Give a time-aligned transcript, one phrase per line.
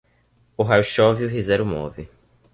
[0.57, 2.09] O raio chove e o riser o move.